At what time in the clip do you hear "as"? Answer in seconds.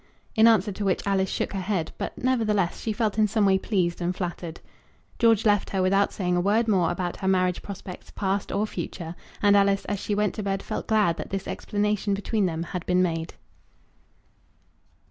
9.85-9.99